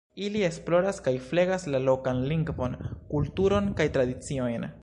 Ili 0.27 0.39
esploras 0.45 1.01
kaj 1.07 1.13
flegas 1.25 1.67
la 1.75 1.83
lokan 1.89 2.25
lingvon, 2.33 2.81
kulturon 3.15 3.73
kaj 3.81 3.93
tradiciojn. 3.99 4.71